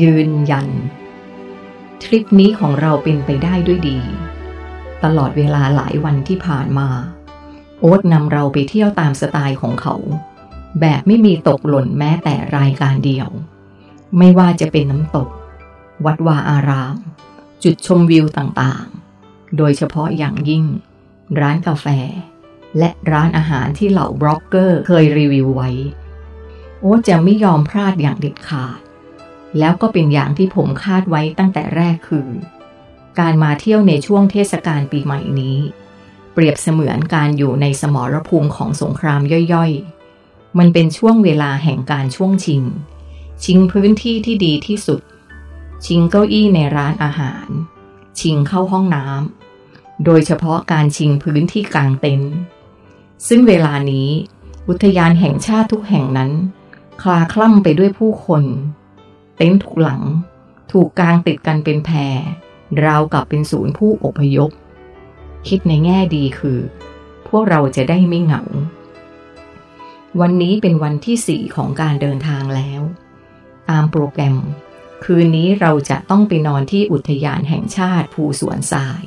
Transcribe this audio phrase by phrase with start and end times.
[0.00, 0.68] ยืนยัน
[2.02, 3.98] ทริปนี้ของเราเป็นไปได้ด้วยดี
[5.04, 6.88] ตลอดเวลาหลายวันที่ผ่านมา
[7.80, 9.94] โอ๊ตนำเราไปเที่ยวตามสไตล์ของเขา
[10.80, 13.28] แบบไม่มีตกหล่นแม้แต่รายการเดียว
[14.18, 15.28] ไม่ว่าจะเป็นน้ำตก
[16.04, 16.96] วัดวาอาราม
[17.62, 20.64] จุดชมวิวต่างๆ โดยเฉพาะอย่างยิ่ง
[21.40, 21.86] ร้านกาแฟ
[22.78, 25.70] และร้านอาหารที่เหล่าบล็อกเกอร์เคยรีวิวไว้
[26.80, 28.80] โอ๊ตจะไม่ยอมพลาดอย่างเด็ดขาด
[29.58, 32.28] แล้วก็เป็นอย่างที่ผมคาดไว้ตั้งแต่แรกคือ
[33.18, 35.58] การมาเที่ยวในช่วงเทศกาลปีใหม่นี้
[36.32, 39.20] เปรียบเสมือนการอยู่ในสมรภูมิของสงคราม
[39.52, 42.62] ย่อยๆ มันเป็นช่วงเวลาแห่งการช่วงชิง
[43.44, 45.00] ชิงพื้นที่ที่ดีที่สุด
[45.86, 47.46] ชิงเก้าอี้ในร้านอาหาร
[48.20, 52.32] ชิงเข้าห้องน้ำโดยเฉพาะการชิงพื้นที่กลางเต็นท์
[53.28, 54.08] ซึ่งเวลานี้
[54.68, 56.32] อุทยานแห่งชาติทุกแห่งนั้น
[57.02, 58.44] คลาคล่ำไปด้วยผู้คน
[59.36, 60.02] เต็นท์ทุกหลัง
[60.72, 62.16] ถูกกางติดกันเป็นแพร
[62.84, 64.50] ราวกับเป็นศูนย์ผู้อพยพ
[65.48, 66.58] คิดในแง่ดีคือ
[67.28, 68.42] พวกเราจะได้ไม่เหงา
[70.20, 72.82] วันนี้เป็นวันที่สี่ของการเดินทางแล้ว
[73.70, 74.36] ตามโปรแกรม
[75.04, 79.02] คืนนี้เราจะต้องไปนอนที่อุทยานแห่งชาติภูสวนทราย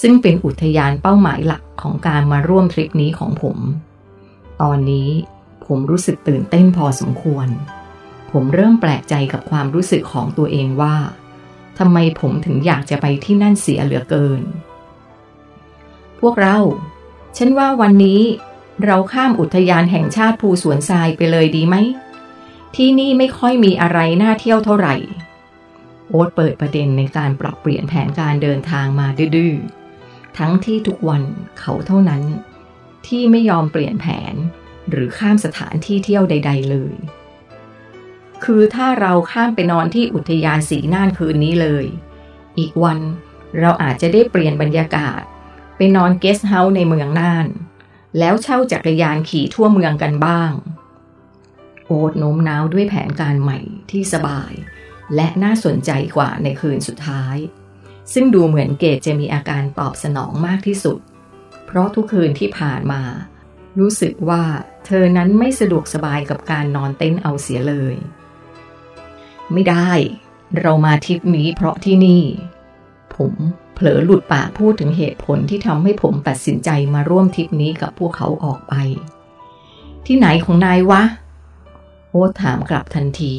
[0.00, 3.58] ซึ่งเป็นอุทยานเป้าหมายหลักของการมาร่วมทริปนี้ของผม
[4.62, 5.08] ตอนนี้
[5.66, 7.48] ผมรู้สึกตื่นเต้นพอสมควร
[8.36, 10.96] ผมเริ่มแปลกใจกับความรู้สึกของตัวเองว่า
[11.78, 14.42] ทำไมผมถึงอยากจะไปที่นั่นเสียเหลือเกิน
[16.20, 16.58] พวกเรา
[17.36, 18.20] ฉันว่าวันนี้
[18.84, 21.76] เราข้ามอุทยานแห่งชาติภูสวนทรายไปเลยดีไหม
[22.76, 24.94] ที่นี่ไม่ค่อยมีอะไรน่าเที่ยวเท่าไหร่
[26.08, 31.22] โอ๊ตเปิดประเด็นในการปรับเปลี่ยนแผนการเดินทางมาดื้อๆ ทั้งที่ทุกวัน
[31.60, 32.22] เขาเท่านั้น
[33.06, 34.34] ที่ไม่ยอมเปลี่ยนแผน
[34.90, 36.94] หรือข้ามสถานที่เที่ยวใด ๆ เลย
[38.44, 41.84] คือถ้าเราข้ามไปนอนที่อุทยานสีน่านคืนนี้เลย
[42.58, 42.98] อีกวัน
[43.60, 45.20] เราอาจจะได้เปลี่ยนบรรยากาศ
[45.76, 47.46] ไปนอนเกสต์เฮาส์ในเมืองน่าน
[48.18, 50.52] แล้วเช่าจักรยานขี่ทั่วเมืองกันบ้าง
[51.86, 53.58] โอ๊ตโน้มน้าวด้วยแผนการใหม่
[53.90, 54.52] ที่สบาย
[55.14, 57.36] และน่าสนใจกว่าในคืนสุดท้าย
[58.12, 60.98] ซึ่งดูเหมือนเกดจะมีอาการตอบสนองมากที่สุด
[61.66, 63.02] เพราะทุกคืนที่ผ่านมา
[63.78, 64.44] รู้สึกว่า
[64.86, 67.94] เธอนั้นไม่สะดวกสบายกับการนอนเต็นท์เอาเสียเลย
[69.52, 69.90] ไม่ได้
[70.60, 72.22] เรามาทริปนี้เพราะที่นี่
[73.16, 73.32] ผม
[73.74, 78.74] เผลอหลุดปากพูดถึงเหตุผลที่ทำให้ผมตัดสินใจมาร่วมทริปนี้กับพวกเขาออกไป
[80.06, 81.02] ที่ไหนของนายวะ
[82.10, 83.34] โอ๊ตถามกลับทันที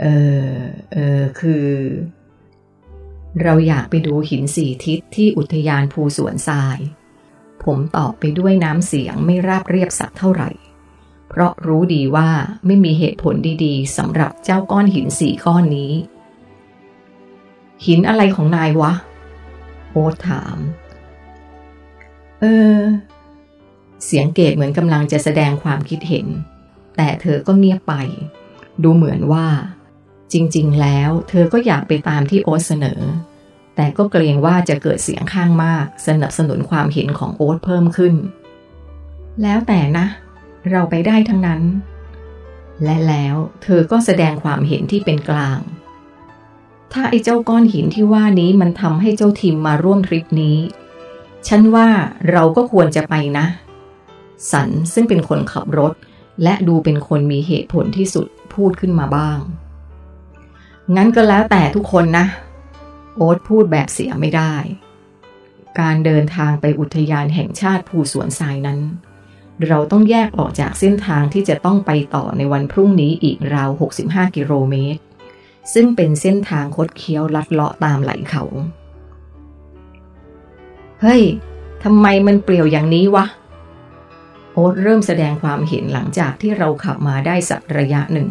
[0.00, 0.06] เอ
[0.48, 0.50] อ
[0.92, 1.66] เออคือ
[3.42, 6.78] เราอยากไปดูหินสี่ทิศที่อุทยานภูสวนทราย
[7.64, 10.50] ผมตอบไปด้วยน้ำเสียงไม่ราบเรียบสักเท่าไหร่
[11.36, 12.28] เพราะรู้ดีว่า
[12.66, 15.92] ไม่มีเหตุผลดีๆสำหรับเจ้าก้อนหินสี่ก้อนนี้
[17.86, 18.92] หินอะไรของนายวะ
[19.90, 20.56] โอ๊ตถาม
[22.40, 22.44] เอ
[22.76, 22.78] อ
[24.04, 26.26] เสียงเกดเหมือนกำลังจะแสดงความคิดเห็น
[26.96, 27.94] แต่เธอก็เงียบไป
[28.82, 29.46] ดูเหมือนว่า
[30.32, 33.00] จริง ๆ แล้วเธอก็อยากไปตามที่โอ๊ตเสนอ
[33.76, 38.14] แต่ก็เกรงว่าจะเกิดเสียงข้างมาก สนับสนุนความเห็นของโอ๊ตเพิ่มขึ้น
[39.42, 40.06] แล้วแต่นะ
[40.70, 41.62] เราไปได้ทั้งนั้น
[42.84, 45.60] และแล้วเธอก็แสดงความเห็นที่เป็นกลาง
[46.92, 50.58] ถ้าไอ้เจ้าก้อนหินที่ว่านี้มันทำให้เจ้าทิมมาร่วมทริปนี้
[51.48, 51.88] ฉันว่า
[52.30, 53.46] เราก็ควรจะไปนะ
[54.52, 55.92] สันซึ่งเป็นคนขับรถ
[56.42, 59.38] และดูเป็นคนมีเหตุผลที่สุดพูดขึ้นมาบ้าง
[60.96, 62.26] งั้นก็แล้วแต่ทุกคนนะ
[63.16, 64.54] โอ๊ตพูดแบบเสียไม่ได้
[65.80, 68.78] การเดินทางไปอุทยานแห่งชาติภูสวนทรายนั้น
[69.68, 73.70] เราต้องแยกออกจากเส้นทางที่จะต้องไปต่อในวันพรุ่งนี้อีกราว
[74.02, 75.00] 65 กิโลเมตร
[75.74, 78.44] ซึ่งเป็นเส้นทางคดเคี้ยวลัดเลาะตามไหลเขา
[81.02, 81.22] เฮ้ย
[81.84, 83.26] ทำไมมันเปลี่ยวอย่างนี้วะ
[84.52, 88.28] โอ๊ตเริ่มแสดงความเห็นหลังจากที่เราขับมาได้สักระยะหนึ่ง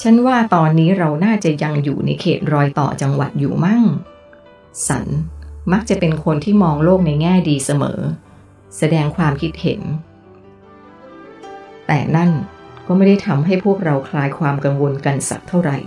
[0.00, 3.84] ฉันว่าตอนนี้เราน่าจะยังอยู่ในเขตรอยต่อจังหวัดอยู่มั่ง
[4.88, 5.06] สัน
[5.72, 8.00] มักจะเป็นคนที่มองโลกในแง่ดีเสมอ
[8.78, 9.80] แสดงความคิดเห็น
[11.86, 12.30] แต่นั่น
[12.86, 15.78] ก็ไม่ได้ทำให้พวกเราคลายความกังวลกันสักเท่าไหร่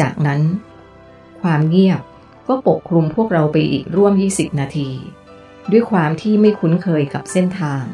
[0.00, 0.40] จากนั้น
[1.42, 2.00] ความเงียบ
[2.48, 4.90] ก็ปกคลุมพวกเราไปอีกร่วม 20 นาที
[5.70, 7.84] ด้วยความที่ไม่คุ้นเคยกับเส้นทาง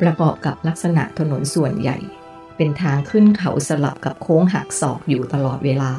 [0.00, 1.98] ประกอบกับลักษณะถนนส่วนใหญ่
[2.56, 5.92] เป็นทางขึ้นเขาสลับกับโค้งหักศอกอยู่ตลอดเวลา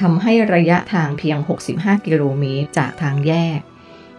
[0.00, 1.38] ทำให้ระยะทางเพียง
[1.72, 3.60] 65 กิโลเมตรจากทางแยก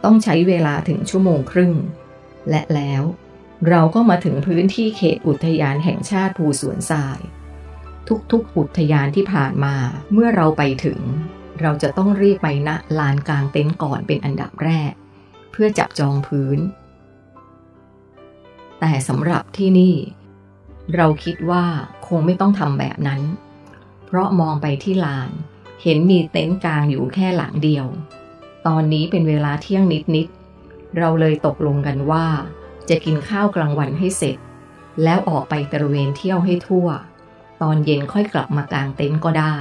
[0.04, 1.74] ต้องใช้เวลาถึงชั่วโมงครึ่ง
[2.50, 3.04] และแล้ว
[3.70, 7.20] เราก็มาถึงพื้นที่เขตอุทยานแห่งชาติภูสวนทราย
[8.32, 9.76] ทุกๆ อุทยานที่ผ่านมา
[10.14, 11.00] เมื่อเราไปถึง
[11.62, 12.70] เราจะต้องรีบไปณ
[13.00, 14.92] ลานกลางเต็นท์ก่อนเป็นอันดับแรก
[15.52, 16.60] เพื่อจับจองพื้น
[18.80, 19.96] แต่สำหรับที่นี่
[20.96, 21.66] เราคิดว่า
[22.08, 23.22] คงไม่ต้องทำแบบนั้น
[24.06, 25.30] เพราะมองไปที่ลาน
[25.84, 27.86] เห็นมีเต็นท์กลางอยู่แค่หลังเดียว
[28.68, 29.83] ตอนนี้เป็นเวลาเที่ยง
[30.15, 32.25] นิดๆเราเลยตกลงกันว่า
[32.89, 34.38] จะกินข้าวกลางวันให้เสร็จ
[35.04, 36.88] แล้วออกไปตระเวนเที่ยวให้ทั่ว
[37.62, 39.57] ตอนเย็นค่อยกลับมากางเต็นท์ก็ได้